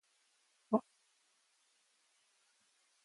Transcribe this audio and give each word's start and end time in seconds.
He 0.03 0.07
wanted 0.71 0.81
awe. 0.83 0.83